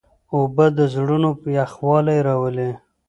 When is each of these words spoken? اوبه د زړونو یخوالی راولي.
اوبه 0.33 0.65
د 0.77 0.79
زړونو 0.93 1.29
یخوالی 1.57 2.19
راولي. 2.27 2.69